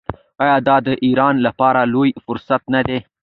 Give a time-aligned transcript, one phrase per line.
[0.43, 2.99] آیا دا د ایران لپاره لوی فرصت نه دی؟